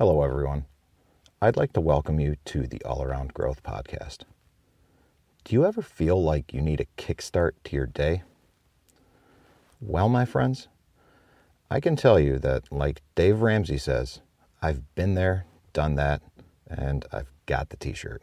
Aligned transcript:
Hello, 0.00 0.22
everyone. 0.22 0.64
I'd 1.42 1.58
like 1.58 1.74
to 1.74 1.80
welcome 1.82 2.18
you 2.18 2.36
to 2.46 2.66
the 2.66 2.82
All 2.84 3.02
Around 3.02 3.34
Growth 3.34 3.62
Podcast. 3.62 4.20
Do 5.44 5.54
you 5.54 5.66
ever 5.66 5.82
feel 5.82 6.22
like 6.22 6.54
you 6.54 6.62
need 6.62 6.80
a 6.80 6.86
kickstart 6.96 7.50
to 7.64 7.76
your 7.76 7.84
day? 7.84 8.22
Well, 9.78 10.08
my 10.08 10.24
friends, 10.24 10.68
I 11.70 11.80
can 11.80 11.96
tell 11.96 12.18
you 12.18 12.38
that, 12.38 12.72
like 12.72 13.02
Dave 13.14 13.42
Ramsey 13.42 13.76
says, 13.76 14.22
I've 14.62 14.94
been 14.94 15.16
there, 15.16 15.44
done 15.74 15.96
that, 15.96 16.22
and 16.66 17.04
I've 17.12 17.30
got 17.44 17.68
the 17.68 17.76
t 17.76 17.92
shirt. 17.92 18.22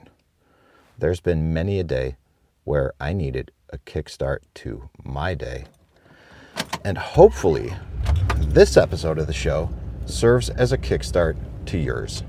There's 0.97 1.19
been 1.19 1.53
many 1.53 1.79
a 1.79 1.83
day 1.83 2.17
where 2.63 2.93
I 2.99 3.13
needed 3.13 3.51
a 3.69 3.77
kickstart 3.77 4.39
to 4.55 4.89
my 5.03 5.35
day. 5.35 5.65
And 6.83 6.97
hopefully, 6.97 7.71
this 8.39 8.77
episode 8.77 9.19
of 9.19 9.27
the 9.27 9.31
show 9.31 9.69
serves 10.07 10.49
as 10.49 10.71
a 10.71 10.77
kickstart 10.79 11.37
to 11.67 11.77
yours. 11.77 12.23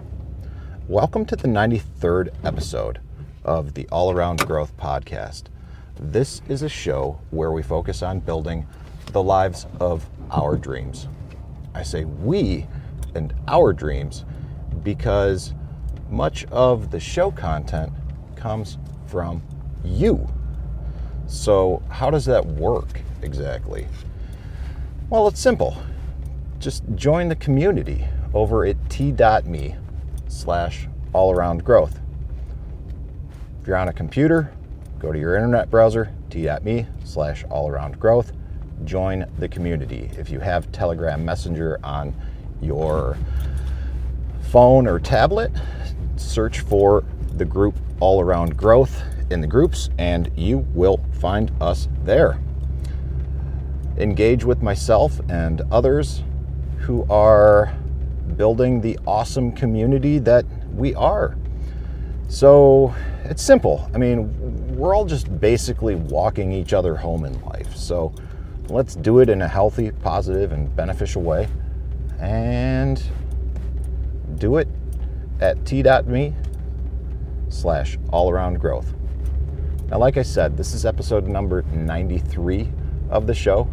Welcome 0.89 1.25
to 1.27 1.37
the 1.37 1.47
93rd 1.47 2.35
episode 2.45 3.01
of 3.45 3.75
the 3.75 3.87
All 3.91 4.11
Around 4.11 4.45
Growth 4.45 4.77
Podcast. 4.77 5.45
This 6.01 6.43
is 6.49 6.63
a 6.63 6.69
show 6.69 7.21
where 7.31 7.53
we 7.53 7.63
focus 7.63 8.03
on 8.03 8.19
building 8.19 8.67
the 9.13 9.23
lives 9.23 9.69
of 9.79 10.05
our 10.33 10.57
dreams. 10.57 11.07
I 11.73 11.85
say 11.85 12.05
we 12.05 12.67
and 13.15 13.33
our 13.47 13.73
dreams 13.73 14.25
because 14.83 15.55
much 16.11 16.45
of 16.47 16.91
the 16.91 16.99
show 16.99 17.31
content 17.31 17.93
comes 18.35 18.77
from 19.07 19.41
you. 19.85 20.29
So, 21.29 21.81
how 21.89 22.11
does 22.11 22.25
that 22.25 22.45
work 22.45 23.03
exactly? 23.23 23.87
Well, 25.11 25.29
it's 25.29 25.41
simple 25.41 25.77
just 26.59 26.83
join 26.97 27.29
the 27.29 27.37
community 27.37 28.05
over 28.35 28.67
at 28.67 28.77
t.me 28.91 29.75
slash 30.29 30.89
all 31.13 31.33
around 31.33 31.65
growth. 31.65 31.99
If 33.61 33.67
you're 33.67 33.77
on 33.77 33.89
a 33.89 33.93
computer, 33.93 34.53
go 34.99 35.13
to 35.13 35.19
your 35.19 35.35
internet 35.35 35.71
browser, 35.71 36.13
t.me 36.31 36.87
slash 37.05 37.45
all 37.51 37.69
around 37.69 37.99
growth. 37.99 38.33
Join 38.85 39.27
the 39.39 39.49
community. 39.49 40.11
If 40.17 40.31
you 40.31 40.41
have 40.41 40.71
Telegram 40.73 41.25
Messenger 41.25 41.81
on 41.83 42.15
your 42.61 43.17
phone 44.51 44.87
or 44.87 44.99
tablet, 44.99 45.53
search 46.17 46.61
for 46.61 47.05
the 47.35 47.45
group 47.45 47.75
All 48.01 48.21
Around 48.21 48.57
Growth 48.57 49.03
in 49.31 49.41
the 49.41 49.47
groups 49.47 49.91
and 49.99 50.31
you 50.37 50.59
will 50.75 51.01
find 51.13 51.51
us 51.61 51.89
there. 52.05 52.39
Engage 53.97 54.45
with 54.45 54.63
myself 54.63 55.21
and 55.29 55.63
others 55.71 56.23
who 56.79 57.05
are 57.11 57.75
building 58.39 58.81
the 58.81 58.99
awesome 59.07 59.53
community 59.53 60.19
that 60.21 60.47
we 60.75 60.95
are. 60.95 61.37
So 62.29 62.95
it's 63.25 63.43
simple. 63.43 63.91
I 63.93 63.99
mean, 63.99 64.77
we're 64.77 64.95
all 64.95 65.05
just 65.05 65.41
basically 65.41 65.97
walking 65.97 66.53
each 66.53 66.73
other 66.73 66.97
home 66.97 67.25
in 67.25 67.39
life. 67.43 67.77
So 67.77 68.15
let's 68.69 68.95
do 68.95 69.19
it 69.19 69.29
in 69.29 69.43
a 69.43 69.49
healthy, 69.49 69.91
positive, 69.91 70.53
and 70.53 70.75
beneficial 70.75 71.21
way. 71.21 71.49
And 72.21 73.03
do 74.37 74.57
it 74.57 74.69
at 75.41 75.65
t.me 75.67 76.35
slash 77.49 77.99
all 78.11 78.31
around 78.31 78.61
growth. 78.61 78.95
Now, 79.89 79.99
like 79.99 80.17
I 80.17 80.23
said, 80.23 80.57
this 80.57 80.75
is 80.75 80.85
episode 80.87 81.27
number 81.27 81.63
93 81.63 82.69
of 83.11 83.27
the 83.27 83.35
show. 83.35 83.69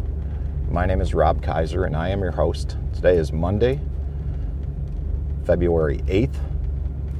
My 0.70 0.86
name 0.86 1.00
is 1.00 1.14
Rob 1.14 1.42
Kaiser, 1.42 1.84
and 1.84 1.94
I 1.94 2.08
am 2.08 2.20
your 2.20 2.32
host. 2.32 2.76
Today 2.94 3.16
is 3.16 3.32
Monday, 3.32 3.80
February 5.46 5.98
8th, 6.08 6.40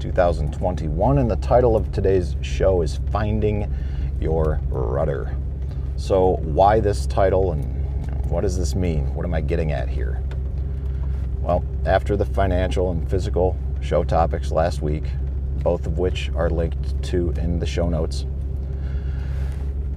2021, 0.01 1.19
and 1.19 1.31
the 1.31 1.37
title 1.37 1.77
of 1.77 1.93
today's 1.93 2.35
show 2.41 2.83
is 2.83 2.99
Finding 3.13 3.73
Your 4.21 4.61
Rudder. 4.69 5.37
So, 5.95 6.41
why 6.43 6.81
this 6.81 7.07
title 7.07 7.53
and 7.53 8.27
what 8.29 8.41
does 8.41 8.59
this 8.59 8.75
mean? 8.75 9.15
What 9.15 9.25
am 9.25 9.33
I 9.33 9.43
getting 9.43 9.71
at 9.71 9.89
here? 9.89 10.21
Well, 11.41 11.65
after 11.85 12.17
the 12.17 12.25
financial 12.25 12.91
and 12.91 13.09
physical 13.09 13.57
show 13.81 14.03
topics 14.03 14.51
last 14.51 14.83
week, 14.83 15.05
both 15.63 15.87
of 15.87 15.99
which 15.99 16.29
are 16.35 16.51
linked 16.51 17.01
to 17.05 17.31
in 17.37 17.61
the 17.61 17.67
show 17.67 17.89
notes, 17.89 18.27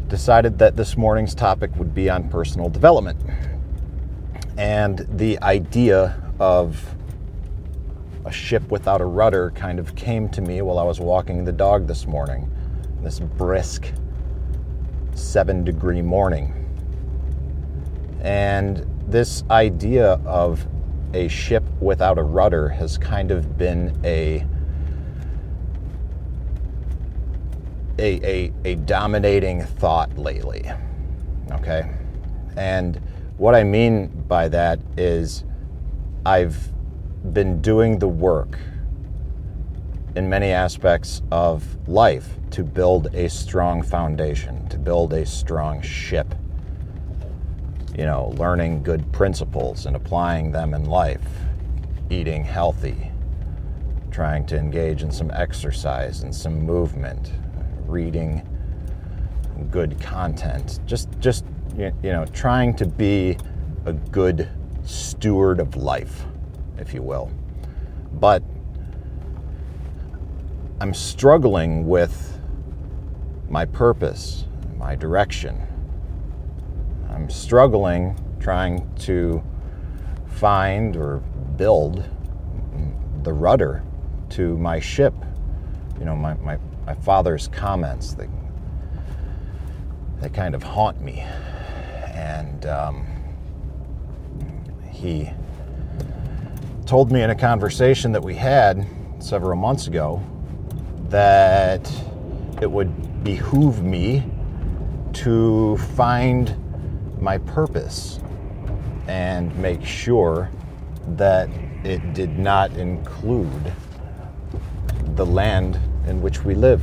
decided 0.08 0.60
that 0.60 0.76
this 0.76 0.96
morning's 0.96 1.34
topic 1.34 1.76
would 1.78 1.96
be 1.96 2.12
on 2.12 2.30
personal 2.30 2.70
development. 2.70 3.20
And 4.56 5.08
the 5.18 5.42
idea 5.42 6.22
of 6.40 6.96
a 8.26 8.32
ship 8.32 8.70
without 8.72 9.02
a 9.02 9.06
rudder 9.06 9.52
kind 9.52 9.80
of 9.80 9.96
came 9.96 10.30
to 10.30 10.42
me 10.42 10.62
while 10.62 10.80
I 10.80 10.84
was 10.84 11.00
walking 11.00 11.46
the 11.46 11.52
dog 11.52 11.88
this 11.88 12.06
morning, 12.06 12.50
this 13.02 13.20
brisk 13.20 13.92
seven 15.14 15.64
degree 15.64 16.02
morning. 16.02 16.54
And 18.22 18.86
this 19.08 19.44
idea 19.50 20.20
of 20.26 20.68
a 21.14 21.28
ship 21.28 21.64
without 21.80 22.18
a 22.18 22.24
rudder 22.24 22.70
has 22.70 22.98
kind 22.98 23.32
of 23.32 23.58
been 23.58 24.00
a 24.04 24.46
a, 27.98 28.26
a, 28.26 28.54
a 28.64 28.76
dominating 28.76 29.62
thought 29.62 30.18
lately. 30.18 30.72
Okay? 31.52 31.92
And 32.56 33.02
what 33.38 33.56
I 33.56 33.64
mean 33.64 34.08
by 34.28 34.48
that 34.50 34.80
is 34.96 35.44
I've 36.26 36.72
been 37.34 37.62
doing 37.62 38.00
the 38.00 38.08
work 38.08 38.58
in 40.16 40.28
many 40.28 40.52
aspects 40.52 41.22
of 41.32 41.64
life 41.88 42.30
to 42.52 42.64
build 42.64 43.14
a 43.14 43.30
strong 43.30 43.82
foundation, 43.82 44.68
to 44.70 44.78
build 44.78 45.14
a 45.14 45.26
strong 45.26 45.82
ship. 45.82 46.34
You 47.98 48.06
know, 48.06 48.34
learning 48.38 48.84
good 48.84 49.12
principles 49.12 49.86
and 49.86 49.96
applying 49.96 50.52
them 50.52 50.74
in 50.74 50.86
life, 50.86 51.28
eating 52.10 52.44
healthy, 52.44 53.12
trying 54.10 54.46
to 54.48 54.58
engage 54.58 55.04
in 55.04 55.12
some 55.12 55.32
exercise 55.32 56.24
and 56.24 56.34
some 56.34 56.60
movement, 56.62 57.34
reading 57.86 58.46
good 59.70 60.00
content, 60.00 60.80
just 60.86 61.10
just 61.20 61.46
you 61.78 61.92
know, 62.04 62.26
trying 62.34 62.74
to 62.76 62.86
be 62.86 63.38
a 63.86 63.94
good 63.94 64.50
steward 64.84 65.60
of 65.60 65.76
life, 65.76 66.26
if 66.80 66.94
you 66.94 67.02
will. 67.02 67.32
But 68.14 68.44
I'm 70.82 70.94
struggling 70.94 71.88
with 71.88 72.40
my 73.50 73.66
purpose, 73.66 74.46
my 74.78 74.96
direction. 74.96 75.62
I'm 77.10 77.30
struggling 77.30 78.18
trying 78.40 78.90
to 79.00 79.44
find 80.28 80.96
or 80.96 81.18
build 81.58 82.04
the 83.24 83.34
rudder 83.34 83.84
to 84.30 84.58
my 84.58 84.80
ship. 84.80 85.14
You 86.00 86.06
know, 86.06 86.16
my, 86.16 86.34
my 86.36 86.58
my 86.86 86.96
father's 86.96 87.48
comments 87.50 88.14
that 88.14 88.30
that 90.22 90.34
kind 90.34 90.56
of 90.56 90.64
haunt 90.64 91.02
me, 91.02 91.20
and 92.08 92.66
um, 92.66 93.06
he 94.92 95.32
told 96.90 97.12
me 97.12 97.22
in 97.22 97.30
a 97.30 97.36
conversation 97.36 98.12
that 98.12 98.24
we 98.24 98.34
had 98.34 98.84
several 99.20 99.56
months 99.56 99.86
ago 99.86 100.20
that 101.10 101.88
it 102.64 102.72
would 102.72 103.24
behoove 103.24 103.84
me 103.84 104.24
to 105.14 105.78
find 105.96 106.56
my 107.22 107.38
purpose 107.38 108.20
and 109.08 109.56
make 109.58 109.86
sure 109.86 110.50
that 111.10 111.48
it 111.84 112.16
did 112.16 112.40
not 112.40 112.72
include 112.72 113.72
the 115.14 115.26
land 115.28 115.80
in 116.08 116.24
which 116.24 116.44
we 116.44 116.56
live. 116.56 116.82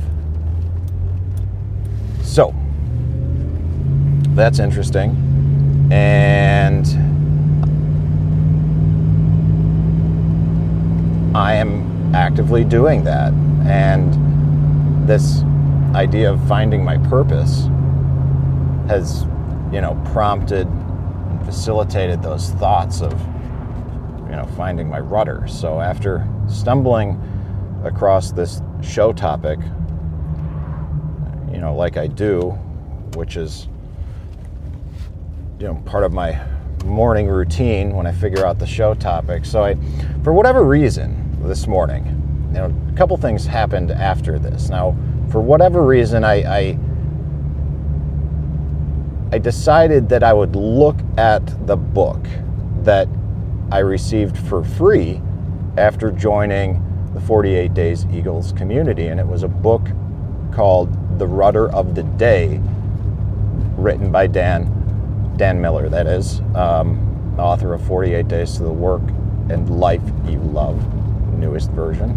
So, 2.23 2.55
that's 4.35 4.59
interesting. 4.59 5.11
And 5.91 7.06
I 11.37 11.53
am 11.53 12.15
actively 12.15 12.63
doing 12.63 13.03
that. 13.03 13.31
And 13.63 15.07
this 15.07 15.43
idea 15.93 16.33
of 16.33 16.47
finding 16.47 16.83
my 16.83 16.97
purpose 16.97 17.65
has, 18.87 19.21
you 19.71 19.79
know, 19.79 20.01
prompted 20.13 20.65
and 20.65 21.45
facilitated 21.45 22.23
those 22.23 22.49
thoughts 22.53 23.01
of, 23.01 23.11
you 23.11 24.35
know, 24.35 24.49
finding 24.57 24.89
my 24.89 24.99
rudder. 24.99 25.47
So 25.47 25.79
after 25.79 26.27
stumbling 26.49 27.21
across 27.83 28.31
this 28.31 28.63
show 28.81 29.13
topic, 29.13 29.59
you 31.51 31.59
know, 31.59 31.75
like 31.77 31.97
I 31.97 32.07
do, 32.07 32.49
which 33.13 33.37
is, 33.37 33.67
you 35.59 35.67
know, 35.67 35.75
part 35.85 36.03
of 36.03 36.11
my 36.11 36.43
morning 36.83 37.27
routine 37.27 37.93
when 37.93 38.07
I 38.07 38.11
figure 38.11 38.43
out 38.43 38.57
the 38.57 38.65
show 38.65 38.95
topic. 38.95 39.45
So 39.45 39.63
I, 39.63 39.75
for 40.23 40.33
whatever 40.33 40.63
reason, 40.63 41.25
this 41.47 41.67
morning. 41.67 42.05
You 42.53 42.59
know, 42.59 42.75
a 42.89 42.97
couple 42.97 43.17
things 43.17 43.45
happened 43.45 43.91
after 43.91 44.37
this. 44.39 44.69
Now, 44.69 44.95
for 45.31 45.41
whatever 45.41 45.83
reason, 45.83 46.23
I, 46.23 46.35
I 46.59 46.79
I 49.29 49.39
decided 49.39 50.07
that 50.09 50.23
I 50.23 50.31
would 50.31 50.55
look 50.55 50.95
at 51.17 51.67
the 51.67 51.75
book 51.75 52.25
that 52.83 53.09
I 53.71 53.79
received 53.79 54.37
for 54.37 54.63
free 54.63 55.21
after 55.77 56.11
joining 56.11 56.81
the 57.13 57.19
48 57.19 57.73
Days 57.73 58.05
Eagles 58.05 58.53
community. 58.53 59.07
And 59.07 59.19
it 59.19 59.27
was 59.27 59.43
a 59.43 59.49
book 59.49 59.89
called 60.53 61.19
The 61.19 61.27
Rudder 61.27 61.69
of 61.73 61.93
the 61.93 62.03
Day, 62.03 62.61
written 63.75 64.13
by 64.13 64.27
Dan, 64.27 65.33
Dan 65.35 65.59
Miller, 65.59 65.89
that 65.89 66.07
is, 66.07 66.39
um, 66.55 67.35
author 67.37 67.73
of 67.73 67.81
48 67.85 68.29
Days 68.29 68.55
to 68.55 68.63
the 68.63 68.71
Work 68.71 69.03
and 69.49 69.69
Life 69.69 70.01
You 70.25 70.39
Love, 70.39 70.79
newest 71.37 71.71
version. 71.71 72.11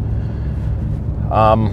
Um, 1.30 1.70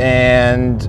and 0.00 0.88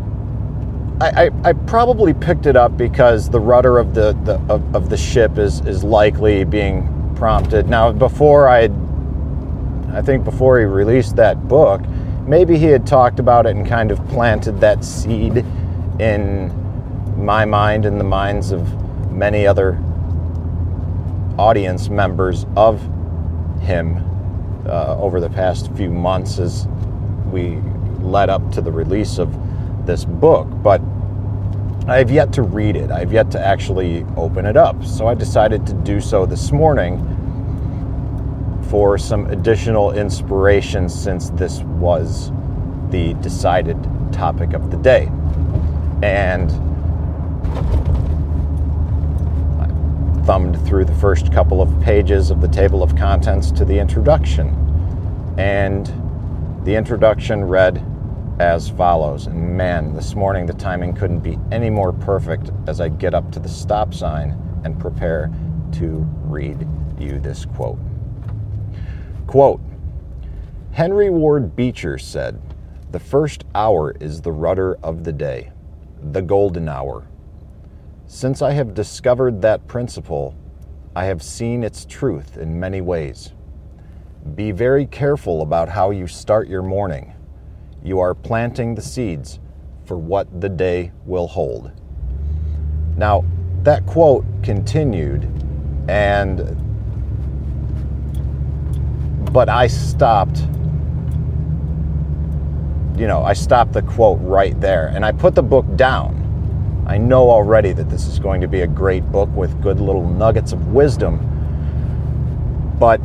I, 1.01 1.25
I, 1.25 1.29
I, 1.43 1.53
probably 1.53 2.13
picked 2.13 2.45
it 2.45 2.55
up 2.55 2.77
because 2.77 3.29
the 3.29 3.39
rudder 3.39 3.79
of 3.79 3.95
the, 3.95 4.13
the 4.25 4.35
of, 4.53 4.75
of, 4.75 4.89
the 4.89 4.97
ship 4.97 5.39
is, 5.39 5.61
is 5.61 5.83
likely 5.83 6.43
being 6.43 7.13
prompted. 7.15 7.67
Now, 7.67 7.91
before 7.91 8.47
I, 8.47 8.69
I 9.91 10.03
think 10.03 10.23
before 10.23 10.59
he 10.59 10.65
released 10.65 11.15
that 11.15 11.47
book, 11.47 11.81
maybe 12.27 12.59
he 12.59 12.65
had 12.65 12.85
talked 12.85 13.19
about 13.19 13.47
it 13.47 13.55
and 13.55 13.65
kind 13.65 13.89
of 13.89 14.05
planted 14.09 14.59
that 14.59 14.85
seed 14.85 15.37
in 15.99 16.53
my 17.17 17.45
mind 17.45 17.85
and 17.85 17.99
the 17.99 18.03
minds 18.05 18.51
of 18.51 19.11
many 19.11 19.47
other 19.47 19.81
audience 21.39 21.87
members 21.87 22.45
of 22.57 22.81
him 23.61 23.95
uh, 24.67 24.97
over 24.99 25.21
the 25.21 25.29
past 25.29 25.71
few 25.71 25.89
months 25.89 26.37
as 26.37 26.67
we 27.31 27.61
led 28.01 28.29
up 28.29 28.51
to 28.51 28.59
the 28.59 28.71
release 28.71 29.17
of 29.19 29.33
this 29.85 30.03
book, 30.03 30.47
but 30.61 30.81
I 31.87 31.97
have 31.97 32.11
yet 32.11 32.33
to 32.33 32.41
read 32.41 32.75
it. 32.75 32.91
I 32.91 32.99
have 32.99 33.13
yet 33.13 33.31
to 33.31 33.39
actually 33.39 34.05
open 34.17 34.45
it 34.45 34.57
up. 34.57 34.83
So 34.83 35.07
I 35.07 35.13
decided 35.13 35.65
to 35.67 35.73
do 35.73 36.01
so 36.01 36.25
this 36.25 36.51
morning 36.51 36.99
for 38.69 38.97
some 38.97 39.25
additional 39.27 39.93
inspiration 39.93 40.89
since 40.89 41.29
this 41.31 41.61
was 41.61 42.31
the 42.89 43.13
decided 43.21 43.77
topic 44.11 44.51
of 44.51 44.71
the 44.71 44.77
day. 44.77 45.09
And 46.03 46.51
thumbed 50.29 50.63
through 50.67 50.85
the 50.85 50.93
first 50.93 51.33
couple 51.33 51.59
of 51.59 51.81
pages 51.81 52.29
of 52.29 52.39
the 52.39 52.47
table 52.47 52.83
of 52.83 52.95
contents 52.95 53.49
to 53.49 53.65
the 53.65 53.79
introduction. 53.79 54.49
And 55.39 55.87
the 56.63 56.75
introduction 56.75 57.43
read, 57.43 57.83
as 58.39 58.69
follows. 58.69 59.25
And 59.25 59.57
man, 59.57 59.95
this 59.95 60.13
morning 60.13 60.45
the 60.45 60.53
timing 60.53 60.93
couldn't 60.93 61.21
be 61.21 61.39
any 61.51 61.71
more 61.71 61.91
perfect 61.91 62.51
as 62.67 62.79
I 62.79 62.89
get 62.89 63.15
up 63.15 63.31
to 63.31 63.39
the 63.39 63.49
stop 63.49 63.91
sign 63.91 64.39
and 64.63 64.79
prepare 64.79 65.31
to 65.71 66.07
read 66.25 66.67
you 66.99 67.19
this 67.19 67.45
quote. 67.45 67.79
Quote 69.25 69.61
Henry 70.73 71.09
Ward 71.09 71.55
Beecher 71.55 71.97
said, 71.97 72.39
The 72.91 72.99
first 72.99 73.45
hour 73.55 73.95
is 73.99 74.21
the 74.21 74.31
rudder 74.31 74.77
of 74.83 75.05
the 75.05 75.11
day, 75.11 75.51
the 75.99 76.21
golden 76.21 76.69
hour. 76.69 77.07
Since 78.11 78.41
I 78.41 78.53
have 78.53 78.73
discovered 78.73 79.39
that 79.43 79.67
principle, 79.67 80.35
I 80.95 81.05
have 81.05 81.21
seen 81.21 81.63
its 81.63 81.85
truth 81.85 82.37
in 82.37 82.59
many 82.59 82.81
ways. 82.81 83.33
Be 84.33 84.51
very 84.51 84.87
careful 84.87 85.43
about 85.43 85.69
how 85.69 85.91
you 85.91 86.07
start 86.07 86.47
your 86.47 86.63
morning 86.63 87.13
you 87.83 87.99
are 87.99 88.13
planting 88.13 88.75
the 88.75 88.81
seeds 88.81 89.39
for 89.85 89.95
what 89.95 90.41
the 90.41 90.49
day 90.49 90.91
will 91.05 91.27
hold. 91.27 91.71
Now, 92.97 93.23
that 93.63 93.85
quote 93.85 94.25
continued, 94.43 95.23
and 95.87 96.39
but 99.31 99.49
I 99.49 99.67
stopped. 99.67 100.39
You 102.97 103.07
know, 103.07 103.23
I 103.23 103.33
stopped 103.33 103.73
the 103.73 103.83
quote 103.83 104.19
right 104.21 104.59
there, 104.59 104.87
and 104.87 105.05
I 105.05 105.11
put 105.11 105.35
the 105.35 105.43
book 105.43 105.65
down. 105.77 106.18
I 106.89 106.97
know 106.97 107.29
already 107.29 107.71
that 107.73 107.87
this 107.87 108.07
is 108.07 108.17
going 108.17 108.41
to 108.41 108.47
be 108.47 108.61
a 108.61 108.67
great 108.67 109.11
book 109.11 109.29
with 109.35 109.61
good 109.61 109.79
little 109.79 110.09
nuggets 110.09 110.53
of 110.53 110.69
wisdom, 110.69 111.19
but 112.79 112.99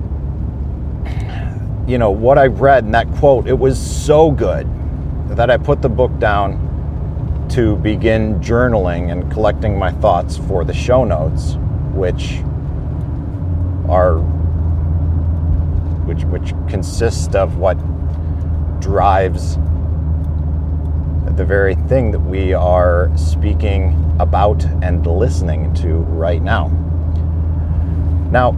you 1.87 1.99
know, 1.99 2.11
what 2.11 2.39
I 2.39 2.47
read 2.47 2.87
in 2.87 2.93
that 2.93 3.13
quote, 3.17 3.47
it 3.47 3.59
was 3.59 3.79
so 3.79 4.31
good 4.31 4.67
that 5.37 5.51
I 5.51 5.59
put 5.59 5.83
the 5.83 5.91
book 5.91 6.19
down 6.19 7.47
to 7.51 7.77
begin 7.77 8.41
journaling 8.41 9.13
and 9.13 9.31
collecting 9.31 9.79
my 9.79 9.93
thoughts 9.93 10.39
for 10.39 10.65
the 10.65 10.73
show 10.73 11.05
notes, 11.05 11.57
which 11.93 12.39
are 13.87 14.17
which 16.07 16.25
which 16.25 16.55
consist 16.71 17.37
of 17.37 17.59
what 17.59 17.75
drives 18.81 19.59
the 21.37 21.45
very 21.45 21.75
thing 21.75 22.13
that 22.13 22.21
we 22.21 22.53
are 22.53 23.11
speaking 23.17 24.17
about 24.21 24.65
and 24.83 25.05
listening 25.05 25.75
to 25.75 25.97
right 25.97 26.41
now. 26.41 26.69
Now, 28.31 28.51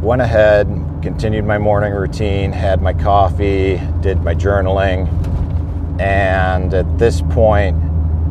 went 0.00 0.22
ahead, 0.22 0.66
continued 1.02 1.44
my 1.44 1.58
morning 1.58 1.92
routine, 1.92 2.50
had 2.50 2.80
my 2.80 2.94
coffee, 2.94 3.78
did 4.00 4.22
my 4.22 4.34
journaling, 4.34 5.06
and 6.00 6.72
at 6.72 6.98
this 6.98 7.20
point, 7.20 7.76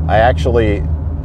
I 0.07 0.17
actually 0.17 0.83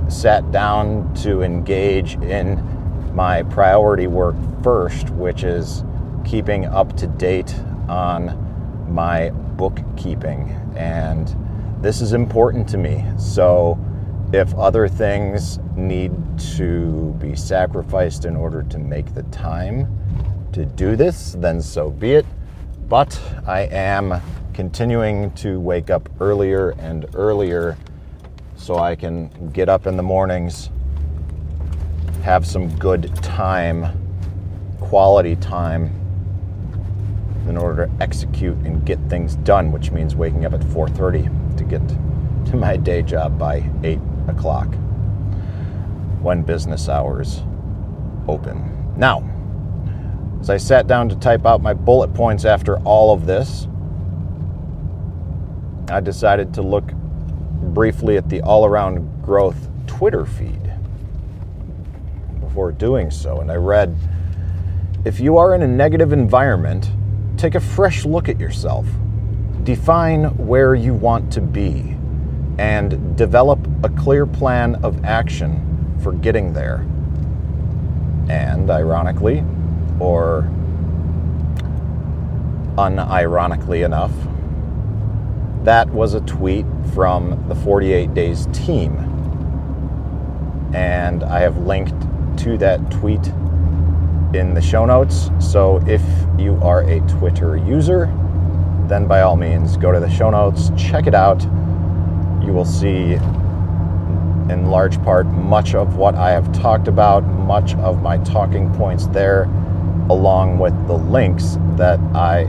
sat 0.08 0.52
down 0.52 1.14
to 1.22 1.40
engage 1.40 2.16
in 2.16 3.14
my 3.14 3.44
priority 3.44 4.08
work 4.08 4.36
first, 4.62 5.08
which 5.10 5.42
is 5.42 5.84
keeping 6.24 6.66
up 6.66 6.94
to 6.98 7.06
date 7.06 7.54
on 7.88 8.36
my 8.92 9.30
bookkeeping. 9.30 10.61
And 10.76 11.34
this 11.82 12.00
is 12.00 12.12
important 12.12 12.68
to 12.70 12.78
me. 12.78 13.04
So, 13.18 13.78
if 14.32 14.54
other 14.54 14.88
things 14.88 15.58
need 15.76 16.12
to 16.56 17.14
be 17.18 17.36
sacrificed 17.36 18.24
in 18.24 18.34
order 18.34 18.62
to 18.62 18.78
make 18.78 19.14
the 19.14 19.24
time 19.24 19.88
to 20.52 20.64
do 20.64 20.96
this, 20.96 21.32
then 21.38 21.60
so 21.60 21.90
be 21.90 22.12
it. 22.12 22.26
But 22.88 23.20
I 23.46 23.62
am 23.62 24.20
continuing 24.54 25.32
to 25.32 25.60
wake 25.60 25.90
up 25.90 26.08
earlier 26.20 26.70
and 26.78 27.06
earlier 27.14 27.76
so 28.56 28.76
I 28.76 28.96
can 28.96 29.50
get 29.50 29.68
up 29.68 29.86
in 29.86 29.96
the 29.96 30.02
mornings, 30.02 30.70
have 32.22 32.46
some 32.46 32.74
good 32.78 33.14
time, 33.16 33.98
quality 34.80 35.36
time 35.36 36.01
in 37.48 37.56
order 37.56 37.86
to 37.86 37.92
execute 38.02 38.56
and 38.58 38.84
get 38.84 38.98
things 39.08 39.36
done, 39.36 39.72
which 39.72 39.90
means 39.90 40.14
waking 40.14 40.44
up 40.44 40.54
at 40.54 40.62
4:30 40.64 41.28
to 41.56 41.64
get 41.64 41.82
to 42.46 42.56
my 42.56 42.76
day 42.76 43.02
job 43.02 43.38
by 43.38 43.62
8 43.82 44.00
o'clock 44.28 44.74
when 46.20 46.42
business 46.42 46.88
hours 46.88 47.42
open. 48.28 48.94
Now, 48.96 49.22
as 50.40 50.50
I 50.50 50.56
sat 50.56 50.86
down 50.86 51.08
to 51.08 51.16
type 51.16 51.46
out 51.46 51.62
my 51.62 51.74
bullet 51.74 52.14
points 52.14 52.44
after 52.44 52.78
all 52.80 53.12
of 53.12 53.26
this, 53.26 53.66
I 55.88 56.00
decided 56.00 56.54
to 56.54 56.62
look 56.62 56.92
briefly 57.74 58.16
at 58.16 58.28
the 58.28 58.40
all 58.42 58.64
around 58.64 59.22
growth 59.22 59.68
Twitter 59.86 60.24
feed 60.24 60.72
before 62.40 62.72
doing 62.72 63.10
so. 63.10 63.40
And 63.40 63.50
I 63.50 63.56
read 63.56 63.96
If 65.04 65.18
you 65.18 65.36
are 65.38 65.54
in 65.54 65.62
a 65.62 65.66
negative 65.66 66.12
environment, 66.12 66.90
take 67.42 67.56
a 67.56 67.60
fresh 67.60 68.04
look 68.04 68.28
at 68.28 68.38
yourself. 68.38 68.86
Define 69.64 70.26
where 70.36 70.76
you 70.76 70.94
want 70.94 71.32
to 71.32 71.40
be 71.40 71.96
and 72.56 73.16
develop 73.16 73.58
a 73.82 73.88
clear 73.88 74.26
plan 74.26 74.76
of 74.84 75.04
action 75.04 75.98
for 76.00 76.12
getting 76.12 76.52
there. 76.52 76.86
And 78.28 78.70
ironically, 78.70 79.42
or 79.98 80.48
unironically 82.76 83.84
enough, 83.84 84.12
that 85.64 85.88
was 85.88 86.14
a 86.14 86.20
tweet 86.20 86.64
from 86.94 87.48
the 87.48 87.56
48 87.56 88.14
Days 88.14 88.46
team. 88.52 88.94
And 90.72 91.24
I 91.24 91.40
have 91.40 91.58
linked 91.58 92.00
to 92.44 92.56
that 92.58 92.88
tweet 92.92 93.32
in 94.34 94.54
the 94.54 94.62
show 94.62 94.86
notes. 94.86 95.30
So 95.38 95.82
if 95.86 96.02
you 96.38 96.58
are 96.62 96.82
a 96.82 97.00
Twitter 97.00 97.56
user, 97.56 98.06
then 98.88 99.06
by 99.06 99.22
all 99.22 99.36
means 99.36 99.76
go 99.76 99.92
to 99.92 100.00
the 100.00 100.10
show 100.10 100.30
notes, 100.30 100.70
check 100.76 101.06
it 101.06 101.14
out. 101.14 101.42
You 102.42 102.52
will 102.52 102.64
see 102.64 103.14
in 104.50 104.66
large 104.66 105.02
part 105.02 105.26
much 105.26 105.74
of 105.74 105.96
what 105.96 106.14
I 106.14 106.30
have 106.30 106.52
talked 106.52 106.88
about, 106.88 107.24
much 107.24 107.74
of 107.76 108.02
my 108.02 108.18
talking 108.18 108.72
points 108.74 109.06
there, 109.08 109.44
along 110.10 110.58
with 110.58 110.74
the 110.86 110.96
links 110.96 111.56
that 111.76 112.00
I 112.14 112.40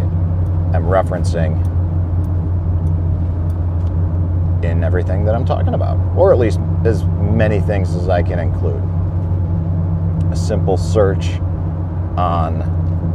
am 0.74 0.86
referencing 0.86 1.62
in 4.64 4.84
everything 4.84 5.26
that 5.26 5.36
I'm 5.36 5.46
talking 5.46 5.74
about, 5.74 6.00
or 6.18 6.32
at 6.32 6.40
least 6.40 6.60
as 6.86 7.04
many 7.04 7.60
things 7.60 7.96
as 7.96 8.10
I 8.10 8.24
can 8.24 8.40
include. 8.40 8.82
A 10.32 10.36
simple 10.36 10.78
search 10.78 11.40
on 12.18 12.62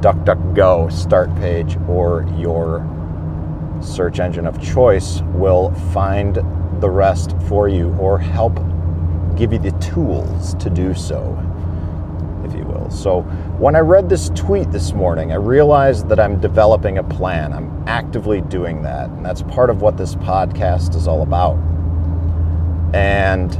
DuckDuckGo 0.02 0.92
start 0.92 1.34
page 1.36 1.76
or 1.88 2.26
your 2.36 2.86
search 3.80 4.20
engine 4.20 4.46
of 4.46 4.60
choice 4.62 5.20
will 5.34 5.72
find 5.92 6.36
the 6.80 6.90
rest 6.90 7.34
for 7.48 7.68
you 7.68 7.94
or 7.94 8.18
help 8.18 8.54
give 9.36 9.52
you 9.52 9.58
the 9.58 9.72
tools 9.78 10.54
to 10.54 10.68
do 10.70 10.94
so, 10.94 11.36
if 12.44 12.54
you 12.54 12.64
will. 12.64 12.90
So, 12.90 13.22
when 13.58 13.76
I 13.76 13.80
read 13.80 14.08
this 14.08 14.30
tweet 14.30 14.70
this 14.72 14.92
morning, 14.92 15.32
I 15.32 15.36
realized 15.36 16.08
that 16.08 16.18
I'm 16.18 16.40
developing 16.40 16.98
a 16.98 17.04
plan. 17.04 17.52
I'm 17.52 17.84
actively 17.86 18.40
doing 18.42 18.82
that, 18.82 19.10
and 19.10 19.24
that's 19.24 19.42
part 19.42 19.70
of 19.70 19.80
what 19.80 19.96
this 19.96 20.14
podcast 20.16 20.94
is 20.96 21.06
all 21.06 21.22
about. 21.22 21.56
And 22.94 23.52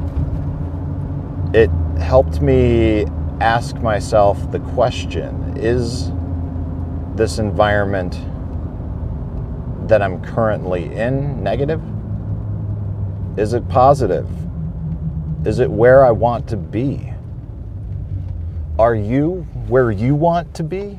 it 1.55 1.71
helped 2.01 2.41
me 2.41 3.07
ask 3.41 3.77
myself 3.77 4.51
the 4.51 4.61
question 4.61 5.57
is 5.57 6.11
this 7.15 7.39
environment 7.39 8.19
that 9.89 10.03
I'm 10.03 10.21
currently 10.23 10.93
in 10.95 11.43
negative? 11.43 11.83
Is 13.37 13.55
it 13.55 13.69
positive? 13.69 14.29
Is 15.47 15.61
it 15.61 15.71
where 15.71 16.05
I 16.05 16.11
want 16.11 16.49
to 16.49 16.57
be? 16.57 17.13
Are 18.79 18.95
you 18.95 19.47
where 19.69 19.91
you 19.91 20.15
want 20.15 20.55
to 20.55 20.63
be? 20.63 20.99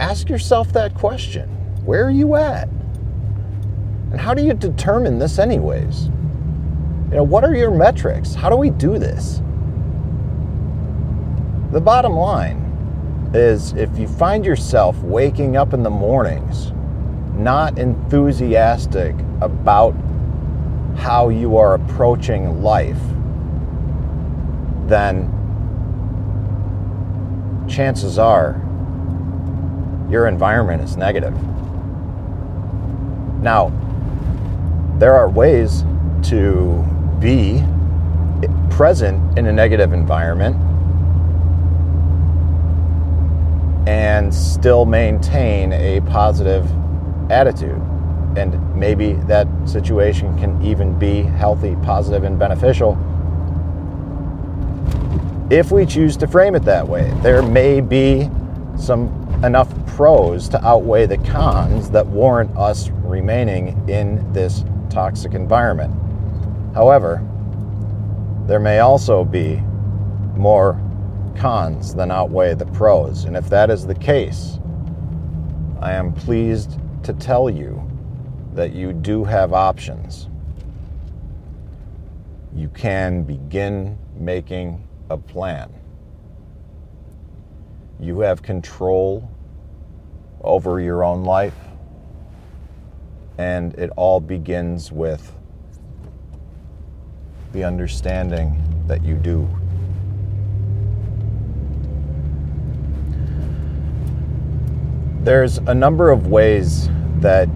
Ask 0.00 0.28
yourself 0.28 0.72
that 0.72 0.94
question. 0.94 1.48
Where 1.84 2.06
are 2.06 2.10
you 2.10 2.36
at? 2.36 2.68
And 4.10 4.20
how 4.20 4.32
do 4.34 4.44
you 4.44 4.54
determine 4.54 5.18
this, 5.18 5.38
anyways? 5.38 6.06
You 7.10 7.16
know, 7.16 7.22
what 7.24 7.44
are 7.44 7.54
your 7.54 7.70
metrics? 7.70 8.34
How 8.34 8.48
do 8.48 8.56
we 8.56 8.70
do 8.70 8.98
this? 8.98 9.42
The 11.70 11.82
bottom 11.82 12.14
line 12.14 13.30
is 13.34 13.74
if 13.74 13.98
you 13.98 14.08
find 14.08 14.42
yourself 14.42 14.96
waking 15.02 15.58
up 15.58 15.74
in 15.74 15.82
the 15.82 15.90
mornings 15.90 16.72
not 17.34 17.78
enthusiastic 17.78 19.14
about 19.42 19.94
how 20.96 21.28
you 21.28 21.58
are 21.58 21.74
approaching 21.74 22.62
life, 22.62 22.98
then 24.86 25.30
chances 27.68 28.18
are 28.18 28.52
your 30.08 30.26
environment 30.26 30.82
is 30.82 30.96
negative. 30.96 31.34
Now, 33.42 33.70
there 34.98 35.14
are 35.14 35.28
ways 35.28 35.84
to 36.30 36.82
be 37.20 37.62
present 38.70 39.38
in 39.38 39.44
a 39.44 39.52
negative 39.52 39.92
environment 39.92 40.56
and 43.88 44.34
still 44.34 44.84
maintain 44.84 45.72
a 45.72 45.98
positive 46.02 46.68
attitude. 47.30 47.80
And 48.36 48.76
maybe 48.76 49.14
that 49.26 49.48
situation 49.64 50.38
can 50.38 50.62
even 50.62 50.98
be 50.98 51.22
healthy, 51.22 51.74
positive, 51.82 52.24
and 52.24 52.38
beneficial 52.38 52.98
if 55.50 55.72
we 55.72 55.86
choose 55.86 56.18
to 56.18 56.26
frame 56.26 56.54
it 56.54 56.64
that 56.64 56.86
way. 56.86 57.10
There 57.22 57.40
may 57.42 57.80
be 57.80 58.28
some 58.78 59.08
enough 59.42 59.72
pros 59.86 60.50
to 60.50 60.62
outweigh 60.62 61.06
the 61.06 61.16
cons 61.16 61.90
that 61.92 62.06
warrant 62.06 62.54
us 62.58 62.90
remaining 62.90 63.88
in 63.88 64.30
this 64.34 64.66
toxic 64.90 65.32
environment. 65.32 65.94
However, 66.74 67.26
there 68.46 68.60
may 68.60 68.80
also 68.80 69.24
be 69.24 69.62
more 70.36 70.78
cons 71.38 71.94
than 71.94 72.10
outweigh 72.10 72.54
the 72.54 72.66
pros. 72.66 73.24
And 73.24 73.36
if 73.36 73.48
that 73.48 73.70
is 73.70 73.86
the 73.86 73.94
case, 73.94 74.58
I 75.80 75.92
am 75.92 76.12
pleased 76.12 76.78
to 77.04 77.12
tell 77.12 77.48
you 77.48 77.88
that 78.54 78.72
you 78.72 78.92
do 78.92 79.24
have 79.24 79.52
options. 79.52 80.28
You 82.54 82.68
can 82.68 83.22
begin 83.22 83.96
making 84.16 84.84
a 85.10 85.16
plan. 85.16 85.72
You 88.00 88.20
have 88.20 88.42
control 88.42 89.30
over 90.40 90.80
your 90.80 91.04
own 91.04 91.24
life, 91.24 91.54
and 93.38 93.74
it 93.74 93.90
all 93.96 94.18
begins 94.18 94.90
with 94.90 95.32
the 97.52 97.64
understanding 97.64 98.60
that 98.88 99.04
you 99.04 99.14
do. 99.14 99.48
There's 105.28 105.58
a 105.58 105.74
number 105.74 106.08
of 106.08 106.28
ways 106.28 106.88
that 107.18 107.50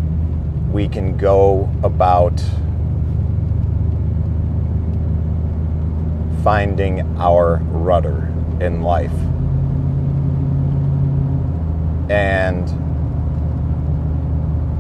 we 0.71 0.89
can 0.89 1.17
go 1.17 1.73
about 1.83 2.39
finding 6.45 7.01
our 7.17 7.63
rudder 7.71 8.31
in 8.61 8.83
life. 8.83 9.15
And 12.11 12.69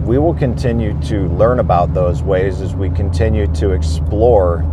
we 0.06 0.18
will 0.18 0.34
continue 0.34 0.92
to 1.04 1.28
learn 1.28 1.60
about 1.60 1.94
those 1.94 2.22
ways 2.22 2.60
as 2.60 2.74
we 2.74 2.90
continue 2.90 3.46
to 3.54 3.70
explore 3.70 4.66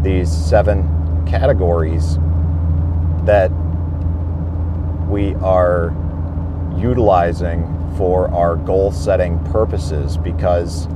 these 0.00 0.30
seven 0.30 1.26
categories 1.26 2.18
that 3.24 3.50
we 5.08 5.34
are 5.42 5.92
utilizing 6.78 7.62
for 7.96 8.28
our 8.32 8.56
goal 8.56 8.90
setting 8.92 9.38
purposes 9.44 10.16
because 10.16 10.86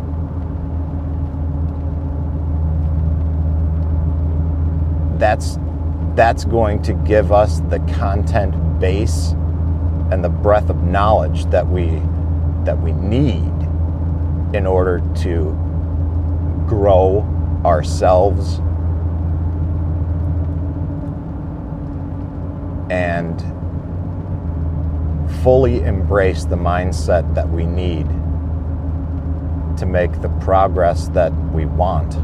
that's 5.18 5.58
that's 6.14 6.44
going 6.44 6.82
to 6.82 6.92
give 6.94 7.30
us 7.30 7.61
the 7.70 7.78
content 7.94 8.80
base 8.80 9.32
and 10.11 10.25
the 10.25 10.28
breadth 10.28 10.70
of 10.70 10.82
knowledge 10.82 11.44
that 11.47 11.66
we 11.66 12.02
that 12.64 12.78
we 12.80 12.92
need 12.92 13.52
in 14.54 14.66
order 14.66 15.00
to 15.14 15.52
grow 16.66 17.23
ourselves 17.64 18.61
and 22.90 23.58
fully 25.42 25.83
embrace 25.83 26.45
the 26.45 26.57
mindset 26.57 27.35
that 27.35 27.49
we 27.49 27.64
need 27.64 28.07
to 29.78 29.87
make 29.87 30.21
the 30.21 30.28
progress 30.40 31.09
that 31.09 31.33
we 31.52 31.64
want 31.64 32.14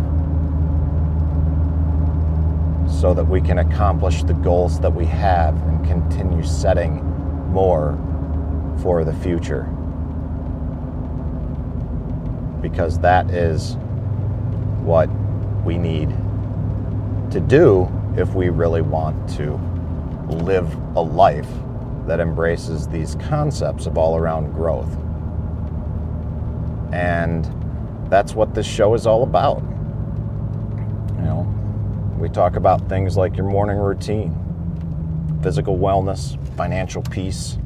so 2.91 3.15
that 3.15 3.25
we 3.25 3.41
can 3.41 3.59
accomplish 3.59 4.25
the 4.25 4.33
goals 4.35 4.81
that 4.81 4.93
we 4.93 5.05
have 5.05 5.55
and 5.69 5.87
continue 5.87 6.43
setting 6.43 6.97
more 7.53 7.97
for 8.83 9.05
the 9.05 9.15
future. 9.15 9.65
Because 12.61 12.99
that 12.99 13.31
is 13.31 13.77
what 14.83 15.09
we 15.65 15.79
need 15.79 16.09
to 17.31 17.41
do 17.41 17.89
if 18.17 18.35
we 18.35 18.49
really 18.49 18.83
want 18.83 19.29
to 19.37 19.55
live 20.29 20.75
a 20.97 21.01
life 21.01 21.49
that 22.07 22.21
embraces 22.21 22.87
these 22.89 23.15
concepts 23.17 23.87
of 23.87 23.97
all 23.97 24.17
around 24.17 24.53
growth. 24.53 24.97
And 26.93 27.45
that's 28.11 28.35
what 28.35 28.55
this 28.55 28.67
show 28.67 28.95
is 28.95 29.07
all 29.07 29.23
about. 29.23 29.63
You 31.17 31.23
know, 31.23 32.17
we 32.19 32.29
talk 32.29 32.57
about 32.57 32.89
things 32.89 33.17
like 33.17 33.37
your 33.37 33.47
morning 33.47 33.79
routine, 33.79 34.33
physical 35.43 35.79
wellness, 35.79 36.39
financial 36.57 37.03
peace, 37.03 37.59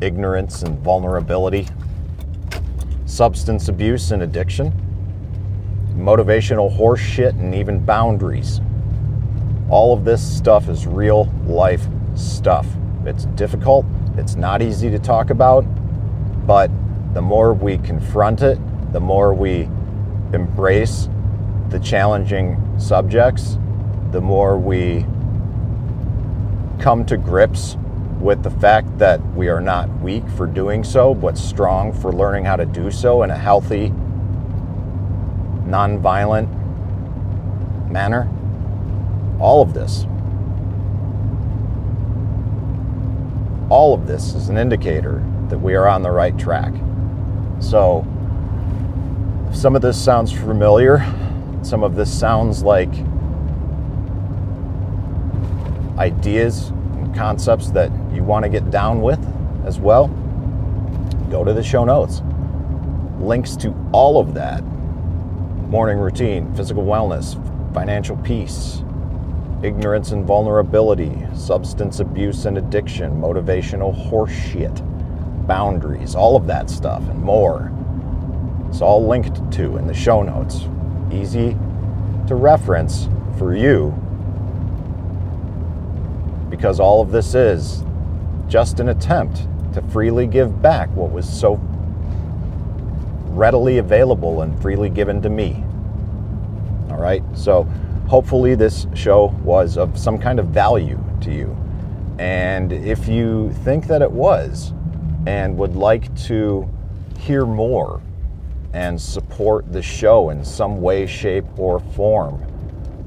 ignorance 0.00 0.62
and 0.62 0.78
vulnerability, 0.80 1.66
substance 3.06 3.68
abuse 3.68 4.12
and 4.12 4.22
addiction, 4.22 4.72
motivational 5.96 6.74
horseshit, 6.76 7.30
and 7.30 7.54
even 7.54 7.84
boundaries. 7.84 8.60
All 9.68 9.92
of 9.92 10.04
this 10.04 10.22
stuff 10.22 10.68
is 10.68 10.86
real 10.86 11.24
life 11.46 11.86
stuff. 12.14 12.66
It's 13.06 13.26
difficult, 13.36 13.84
it's 14.16 14.34
not 14.34 14.62
easy 14.62 14.90
to 14.90 14.98
talk 14.98 15.30
about, 15.30 15.62
but 16.46 16.70
the 17.12 17.20
more 17.22 17.52
we 17.52 17.78
confront 17.78 18.42
it, 18.42 18.58
the 18.92 19.00
more 19.00 19.34
we 19.34 19.68
embrace 20.32 21.08
the 21.68 21.78
challenging 21.78 22.58
subjects, 22.78 23.58
the 24.10 24.20
more 24.20 24.58
we 24.58 25.04
come 26.80 27.04
to 27.06 27.16
grips 27.16 27.76
with 28.20 28.42
the 28.42 28.50
fact 28.50 28.98
that 28.98 29.20
we 29.34 29.48
are 29.48 29.60
not 29.60 29.88
weak 30.00 30.26
for 30.30 30.46
doing 30.46 30.82
so, 30.82 31.14
but 31.14 31.36
strong 31.36 31.92
for 31.92 32.12
learning 32.12 32.44
how 32.44 32.56
to 32.56 32.64
do 32.64 32.90
so 32.90 33.22
in 33.22 33.30
a 33.30 33.36
healthy, 33.36 33.90
nonviolent 35.66 36.48
manner. 37.90 38.28
All 39.38 39.60
of 39.60 39.74
this. 39.74 40.06
All 43.74 43.92
of 43.92 44.06
this 44.06 44.34
is 44.34 44.50
an 44.50 44.56
indicator 44.56 45.20
that 45.48 45.58
we 45.58 45.74
are 45.74 45.88
on 45.88 46.02
the 46.02 46.10
right 46.12 46.38
track. 46.38 46.72
So, 47.58 48.06
if 49.50 49.56
some 49.56 49.74
of 49.74 49.82
this 49.82 50.00
sounds 50.00 50.30
familiar, 50.30 51.04
some 51.62 51.82
of 51.82 51.96
this 51.96 52.08
sounds 52.16 52.62
like 52.62 52.88
ideas 55.98 56.68
and 56.68 57.12
concepts 57.16 57.70
that 57.70 57.90
you 58.12 58.22
want 58.22 58.44
to 58.44 58.48
get 58.48 58.70
down 58.70 59.02
with 59.02 59.18
as 59.66 59.80
well, 59.80 60.06
go 61.28 61.42
to 61.42 61.52
the 61.52 61.64
show 61.64 61.84
notes. 61.84 62.22
Links 63.18 63.56
to 63.56 63.74
all 63.90 64.20
of 64.20 64.34
that 64.34 64.62
morning 65.66 65.98
routine, 65.98 66.54
physical 66.54 66.84
wellness, 66.84 67.34
financial 67.74 68.16
peace, 68.18 68.83
ignorance 69.64 70.12
and 70.12 70.26
vulnerability, 70.26 71.16
substance 71.34 71.98
abuse 71.98 72.44
and 72.44 72.58
addiction, 72.58 73.12
motivational 73.12 73.94
horseshit, 74.10 74.76
boundaries, 75.46 76.14
all 76.14 76.36
of 76.36 76.46
that 76.46 76.68
stuff 76.68 77.02
and 77.08 77.18
more. 77.18 77.72
It's 78.68 78.82
all 78.82 79.06
linked 79.06 79.50
to 79.52 79.78
in 79.78 79.86
the 79.86 79.94
show 79.94 80.22
notes. 80.22 80.66
Easy 81.10 81.56
to 82.26 82.34
reference 82.34 83.08
for 83.38 83.56
you 83.56 83.90
because 86.50 86.78
all 86.78 87.00
of 87.00 87.10
this 87.10 87.34
is 87.34 87.82
just 88.48 88.80
an 88.80 88.90
attempt 88.90 89.46
to 89.72 89.80
freely 89.90 90.26
give 90.26 90.60
back 90.60 90.90
what 90.90 91.10
was 91.10 91.26
so 91.26 91.58
readily 93.30 93.78
available 93.78 94.42
and 94.42 94.60
freely 94.60 94.90
given 94.90 95.22
to 95.22 95.30
me. 95.30 95.64
All 96.90 97.00
right, 97.00 97.22
so 97.34 97.66
hopefully 98.06 98.54
this 98.54 98.86
show 98.94 99.26
was 99.42 99.76
of 99.76 99.98
some 99.98 100.18
kind 100.18 100.38
of 100.38 100.46
value 100.46 100.98
to 101.20 101.32
you. 101.32 101.56
And 102.18 102.72
if 102.72 103.08
you 103.08 103.52
think 103.64 103.86
that 103.86 104.02
it 104.02 104.10
was 104.10 104.72
and 105.26 105.56
would 105.56 105.74
like 105.74 106.14
to 106.24 106.68
hear 107.18 107.46
more 107.46 108.00
and 108.72 109.00
support 109.00 109.72
the 109.72 109.82
show 109.82 110.30
in 110.30 110.44
some 110.44 110.80
way, 110.80 111.06
shape, 111.06 111.44
or 111.58 111.80
form, 111.80 112.44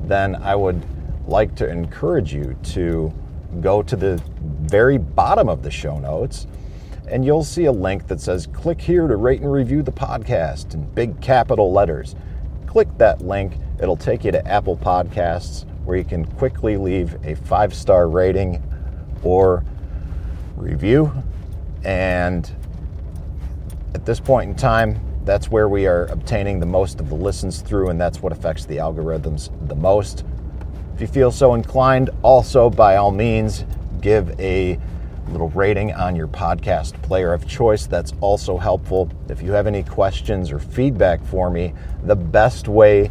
then 0.03 0.35
I 0.35 0.55
would 0.55 0.81
like 1.27 1.55
to 1.55 1.69
encourage 1.69 2.33
you 2.33 2.57
to 2.63 3.13
go 3.61 3.83
to 3.83 3.95
the 3.95 4.21
very 4.41 4.97
bottom 4.97 5.49
of 5.49 5.61
the 5.61 5.71
show 5.71 5.97
notes 5.99 6.47
and 7.09 7.23
you'll 7.23 7.43
see 7.43 7.65
a 7.65 7.71
link 7.71 8.07
that 8.07 8.19
says 8.19 8.47
click 8.47 8.81
here 8.81 9.07
to 9.07 9.15
rate 9.15 9.41
and 9.41 9.51
review 9.51 9.81
the 9.81 9.91
podcast 9.91 10.73
in 10.73 10.85
big 10.93 11.19
capital 11.21 11.71
letters. 11.71 12.15
Click 12.65 12.89
that 12.97 13.21
link, 13.21 13.53
it'll 13.79 13.97
take 13.97 14.23
you 14.23 14.31
to 14.31 14.47
Apple 14.47 14.77
Podcasts 14.77 15.65
where 15.87 15.97
you 15.97 16.03
can 16.03 16.25
quickly 16.25 16.75
leave 16.75 17.15
a 17.23 17.35
five 17.35 17.73
star 17.73 18.09
rating 18.09 18.61
or 19.23 19.63
review. 20.57 21.11
And 21.85 22.49
at 23.95 24.05
this 24.05 24.19
point 24.19 24.49
in 24.49 24.55
time, 24.55 24.99
that's 25.23 25.49
where 25.49 25.69
we 25.69 25.87
are 25.87 26.05
obtaining 26.07 26.59
the 26.59 26.65
most 26.65 26.99
of 26.99 27.07
the 27.09 27.15
listens 27.15 27.61
through, 27.61 27.89
and 27.89 27.99
that's 27.99 28.21
what 28.21 28.33
affects 28.33 28.65
the 28.65 28.77
algorithms 28.77 29.49
the 29.69 29.75
most. 29.75 30.25
If 30.93 31.01
you 31.01 31.07
feel 31.07 31.31
so 31.31 31.53
inclined, 31.53 32.09
also 32.21 32.69
by 32.69 32.97
all 32.97 33.11
means, 33.11 33.65
give 34.01 34.37
a 34.39 34.77
little 35.29 35.49
rating 35.49 35.93
on 35.93 36.15
your 36.15 36.27
podcast 36.27 37.01
player 37.01 37.33
of 37.33 37.47
choice. 37.47 37.85
That's 37.85 38.13
also 38.19 38.57
helpful. 38.57 39.09
If 39.29 39.41
you 39.41 39.51
have 39.51 39.67
any 39.67 39.83
questions 39.83 40.51
or 40.51 40.59
feedback 40.59 41.23
for 41.25 41.49
me, 41.49 41.73
the 42.03 42.15
best 42.15 42.67
way 42.67 43.09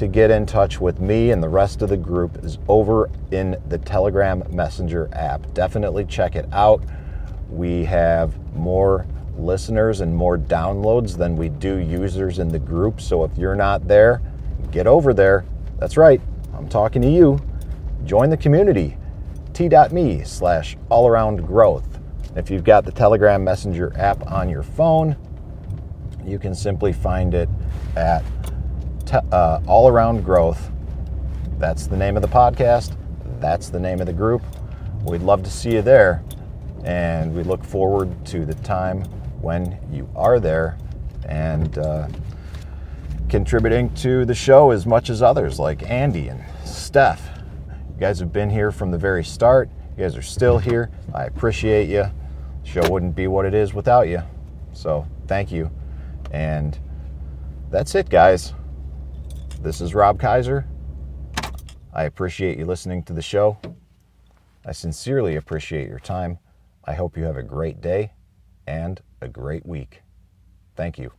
to 0.00 0.08
get 0.08 0.30
in 0.30 0.46
touch 0.46 0.80
with 0.80 0.98
me 0.98 1.30
and 1.30 1.42
the 1.42 1.48
rest 1.50 1.82
of 1.82 1.90
the 1.90 1.96
group 1.96 2.42
is 2.42 2.56
over 2.68 3.10
in 3.32 3.54
the 3.68 3.76
Telegram 3.76 4.42
Messenger 4.48 5.10
app. 5.12 5.52
Definitely 5.52 6.06
check 6.06 6.36
it 6.36 6.50
out. 6.54 6.82
We 7.50 7.84
have 7.84 8.34
more 8.54 9.06
listeners 9.36 10.00
and 10.00 10.16
more 10.16 10.38
downloads 10.38 11.18
than 11.18 11.36
we 11.36 11.50
do 11.50 11.76
users 11.76 12.38
in 12.38 12.48
the 12.48 12.58
group. 12.58 12.98
So 12.98 13.24
if 13.24 13.36
you're 13.36 13.54
not 13.54 13.86
there, 13.86 14.22
get 14.70 14.86
over 14.86 15.12
there. 15.12 15.44
That's 15.78 15.98
right. 15.98 16.22
I'm 16.54 16.66
talking 16.66 17.02
to 17.02 17.10
you. 17.10 17.38
Join 18.06 18.30
the 18.30 18.38
community. 18.38 18.96
T.me 19.52 20.24
slash 20.24 20.78
all 20.88 21.08
around 21.08 21.46
growth. 21.46 21.98
If 22.36 22.50
you've 22.50 22.64
got 22.64 22.86
the 22.86 22.92
Telegram 22.92 23.44
Messenger 23.44 23.92
app 23.98 24.26
on 24.32 24.48
your 24.48 24.62
phone, 24.62 25.14
you 26.24 26.38
can 26.38 26.54
simply 26.54 26.94
find 26.94 27.34
it 27.34 27.50
at 27.96 28.24
te- 29.10 29.26
uh, 29.32 29.60
All 29.66 29.88
Around 29.88 30.24
Growth. 30.24 30.70
That's 31.58 31.86
the 31.86 31.96
name 31.96 32.16
of 32.16 32.22
the 32.22 32.28
podcast. 32.28 32.96
That's 33.40 33.68
the 33.68 33.80
name 33.80 34.00
of 34.00 34.06
the 34.06 34.12
group. 34.12 34.42
We'd 35.02 35.22
love 35.22 35.42
to 35.42 35.50
see 35.50 35.72
you 35.72 35.82
there. 35.82 36.22
And 36.84 37.34
we 37.34 37.42
look 37.42 37.64
forward 37.64 38.24
to 38.26 38.46
the 38.46 38.54
time 38.54 39.02
when 39.40 39.78
you 39.90 40.08
are 40.14 40.38
there 40.38 40.78
and 41.28 41.76
uh, 41.76 42.08
contributing 43.28 43.92
to 43.96 44.24
the 44.24 44.34
show 44.34 44.70
as 44.70 44.86
much 44.86 45.10
as 45.10 45.22
others 45.22 45.58
like 45.58 45.88
Andy 45.90 46.28
and 46.28 46.42
Steph. 46.64 47.28
You 47.68 48.00
guys 48.00 48.18
have 48.20 48.32
been 48.32 48.48
here 48.48 48.70
from 48.72 48.90
the 48.90 48.98
very 48.98 49.24
start. 49.24 49.68
You 49.96 50.04
guys 50.04 50.16
are 50.16 50.22
still 50.22 50.58
here. 50.58 50.90
I 51.12 51.24
appreciate 51.24 51.88
you. 51.88 52.04
The 52.62 52.68
show 52.68 52.88
wouldn't 52.88 53.14
be 53.14 53.26
what 53.26 53.44
it 53.44 53.54
is 53.54 53.74
without 53.74 54.08
you. 54.08 54.22
So 54.72 55.06
thank 55.26 55.50
you. 55.52 55.70
And 56.30 56.78
that's 57.70 57.94
it, 57.94 58.08
guys. 58.08 58.54
This 59.62 59.82
is 59.82 59.94
Rob 59.94 60.18
Kaiser. 60.18 60.66
I 61.92 62.04
appreciate 62.04 62.56
you 62.56 62.64
listening 62.64 63.02
to 63.02 63.12
the 63.12 63.20
show. 63.20 63.58
I 64.64 64.72
sincerely 64.72 65.36
appreciate 65.36 65.86
your 65.86 65.98
time. 65.98 66.38
I 66.86 66.94
hope 66.94 67.14
you 67.14 67.24
have 67.24 67.36
a 67.36 67.42
great 67.42 67.82
day 67.82 68.14
and 68.66 69.02
a 69.20 69.28
great 69.28 69.66
week. 69.66 70.00
Thank 70.76 70.98
you. 70.98 71.12